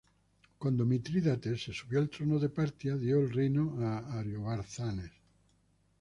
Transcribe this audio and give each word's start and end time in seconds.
Cuando 0.57 0.83
Mitrídates, 0.83 1.63
se 1.65 1.73
subió 1.73 1.99
al 1.99 2.09
trono 2.09 2.39
de 2.39 2.49
Partia, 2.49 2.95
dio 2.97 3.19
el 3.19 3.29
reino 3.31 3.77
a 3.85 4.17
Ariobarzanes. 4.19 5.11